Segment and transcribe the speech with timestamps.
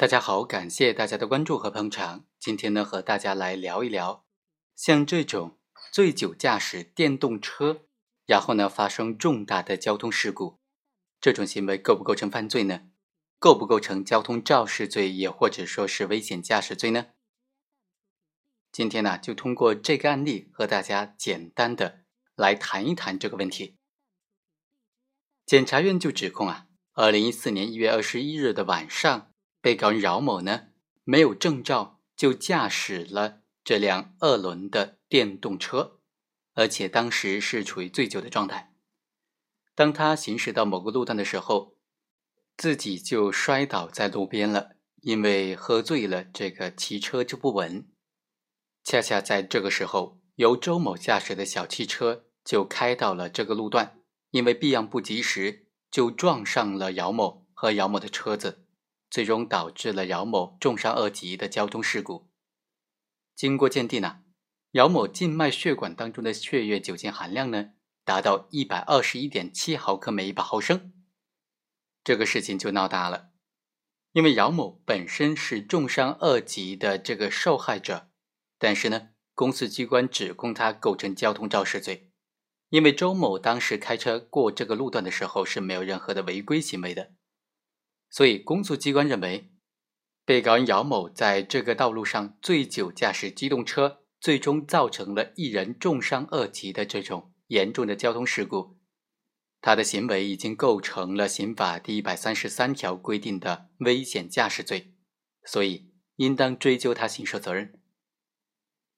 [0.00, 2.24] 大家好，感谢大家的关注和捧场。
[2.38, 4.24] 今天呢，和大家来聊一聊，
[4.74, 5.58] 像这种
[5.92, 7.84] 醉酒驾驶电动车，
[8.24, 10.58] 然后呢发生重大的交通事故，
[11.20, 12.88] 这种行为构不构成犯罪呢？
[13.38, 17.08] 构不构成交通肇事罪，也或者说是危险驾驶罪呢？
[18.72, 22.04] 今天呢，就通过这个案例和大家简单的
[22.34, 23.76] 来谈一谈这个问题。
[25.44, 26.68] 检察院就指控啊。
[26.94, 29.29] 二零一四年一月二十一日的晚上，
[29.60, 30.68] 被告人饶某呢
[31.04, 36.00] 没有证照就驾驶了这辆二轮的电动车，
[36.54, 38.74] 而且当时是处于醉酒的状态。
[39.74, 41.76] 当他行驶到某个路段的时候，
[42.56, 47.88] 自己就摔倒在路边了，因为喝醉了，这个骑车就不稳。
[48.84, 55.66] 恰恰在这个时候，由周某驾驶的小汽车就开到了这个路段，因为避让不及时。
[55.90, 58.59] 就撞上了姚某和姚某的车子，
[59.10, 62.30] 最终导致了姚某重伤二级的交通事故。
[63.34, 64.20] 经过鉴定呢，
[64.72, 67.70] 姚某静脉血管当中的血液酒精含量呢
[68.04, 70.92] 达到一百二十一点七毫克每一百毫升。
[72.04, 73.30] 这个事情就闹大了，
[74.12, 78.10] 因为姚某本身是重伤二级的这个受害者，
[78.58, 82.12] 但是呢，公诉机关指控他构成交通肇事罪。
[82.68, 87.12] 因为周某当时开车过这个路段的时候是没有任何的违规行为的，
[88.10, 89.50] 所以公诉机关认为，
[90.24, 98.76] 被告人姚某在这个道路上醉酒驾驶机动车，最终造成了一人重伤二级的这种严重的交通事故，
[99.60, 104.92] 他的行为已经构成了刑法第一百三十三条规定的危险驾驶罪，
[105.44, 107.80] 所以应当追究他刑事责任。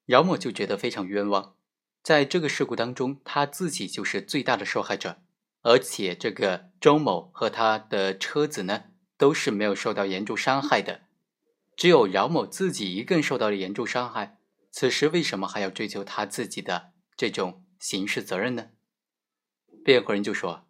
[0.07, 1.57] 姚某就觉得非常冤枉。
[2.03, 5.23] 在这个事故当中，他自己就是最大的受害者，
[5.63, 8.87] 而且这个周某和他的车子呢
[9.23, 11.03] 都是没有受到严重伤害的，
[11.77, 14.41] 只有饶某自己一个人受到了严重伤害。
[14.73, 18.71] 此时为什么还要追究他自己的这种刑事责任呢？
[19.85, 20.67] 辩护人就说：“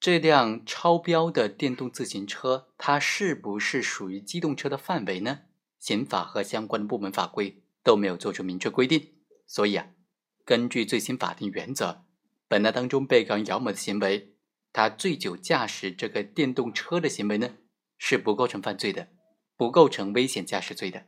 [0.00, 5.40] 这辆超标的电动自行车，它是不是属于机动车的范围呢？
[5.78, 9.12] 刑法和相关的部门法规都没有做出明确规定，
[9.46, 9.88] 所以啊。”
[10.46, 12.06] 根据最新法定原则，
[12.48, 14.32] 本案当中被告人姚某的行为，
[14.72, 17.56] 他醉酒驾驶这个电动车的行为呢，
[17.98, 19.08] 是不构成犯罪的，
[19.56, 21.06] 不构成危险驾驶罪的。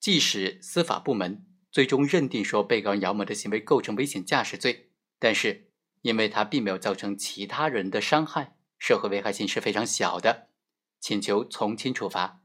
[0.00, 5.70] 即使司法部门最终认定说被告人姚某的行为构成危险驾驶罪，但是
[6.02, 10.48] 因为他并没有造成其他人的伤害，社会危害性是非常小的，
[11.00, 12.40] 请求从轻处罚。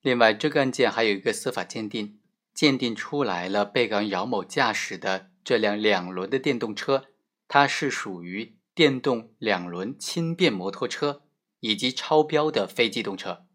[0.00, 2.20] 另外，这个案件还有一个司法鉴定。
[2.54, 7.06] 鉴定出来了，被告人姚某驾驶的这辆两轮的电动车，
[7.48, 11.23] 它是属于电动两轮轻便摩托车
[11.60, 13.46] 以及超标的非机动车。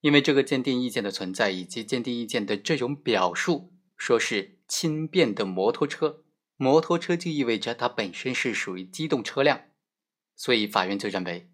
[0.00, 6.24] 因为这个鉴定意见的存在以及鉴定意见的这种表述，说是轻便的摩托车，
[6.56, 9.62] 摩托车就意味着它本身是属于机动车辆，
[10.36, 11.50] 所以法院就认为，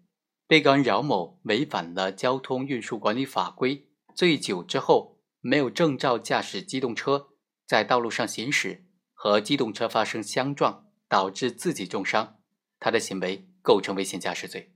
[0.47, 5.15] 被告人饶某违反了交通运输管理法规，醉酒之后。
[5.47, 7.27] 没有证照驾驶机动车
[7.67, 12.39] 在道路上行驶，和机动车发生相撞，导致自己重伤，
[12.79, 14.73] 他的行为构成危险驾驶罪。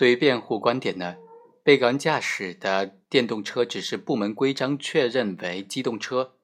[0.00, 1.18] 对于辩护观点呢，
[1.62, 6.36] 被告人驾驶的电动车只是部门规章确认为机动车，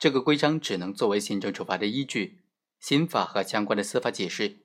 [0.00, 2.40] 这个规章只能作为行政处罚的依据，
[2.80, 4.64] 刑法和相关的司法解释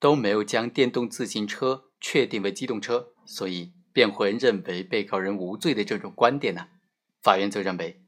[0.00, 6.66] 都没有将电动自行车确定为机动车，所以辩护人认为被告人无罪的这种观点呢？
[7.22, 8.02] 法院则认为，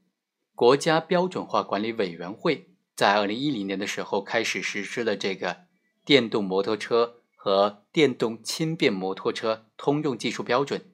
[0.55, 5.61] 国家标准化管理委员会在二零一零年的时候开始实施了这个
[6.03, 10.91] 电动摩托车和电动轻便摩托车通用技术标准，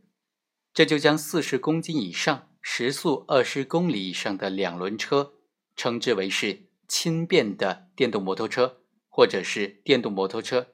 [0.75, 5.33] 这就将四十公斤以上、时速二十公里以上的两轮车
[5.75, 10.67] 称之为是轻便的电动摩托车，或者是电动摩托车，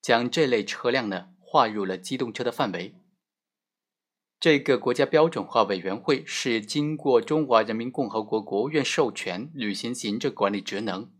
[0.00, 2.94] 将这类车辆呢划入了机动车的范围。
[4.40, 11.12] 这个国家标准化委员会是经过中华人民共和国国务院授权履行行政管理职能，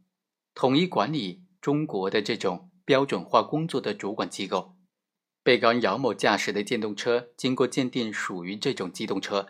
[0.54, 4.76] 统一管理中国的这种标准化工作的主管机构。
[5.42, 9.48] 被告人姚某驾驶的电动车经过鉴定属于这种机动车，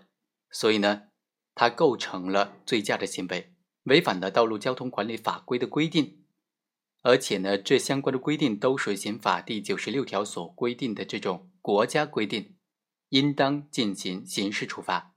[0.52, 1.08] 所以呢，
[1.52, 3.52] 他构成了醉驾的行为，
[3.82, 6.24] 违反了道路交通管理法规的规定，
[7.02, 12.54] 而且呢，这相关的规定都属于刑法第九十六条所规定的这种国家规定。
[13.08, 15.16] 应当进行刑事处罚，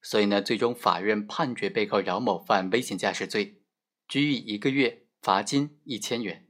[0.00, 3.60] 所以呢，最终法院判决被告饶某犯危险驾驶罪，
[4.06, 6.49] 拘役一个月，罚金一千元。